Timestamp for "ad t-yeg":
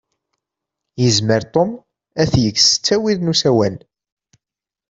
2.21-2.57